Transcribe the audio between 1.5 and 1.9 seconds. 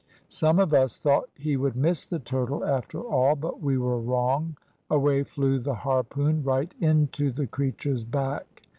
would